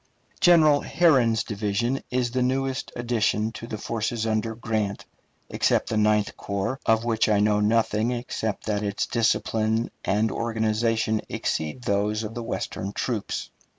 General 0.39 0.81
Herron's 0.81 1.43
division 1.43 2.01
is 2.09 2.31
the 2.31 2.41
newest 2.41 2.91
addition 2.95 3.51
to 3.51 3.67
the 3.67 3.77
forces 3.77 4.25
under 4.25 4.55
Grant, 4.55 5.05
except 5.47 5.89
the 5.89 5.95
Ninth 5.97 6.35
Corps, 6.35 6.79
of 6.87 7.05
which 7.05 7.29
I 7.29 7.39
know 7.39 7.59
nothing 7.59 8.09
except 8.09 8.65
that 8.65 8.81
its 8.81 9.05
discipline 9.05 9.91
and 10.03 10.31
organization 10.31 11.21
exceed 11.29 11.83
those 11.83 12.23
of 12.23 12.33
the 12.33 12.41
Western 12.41 12.93
troops. 12.93 13.51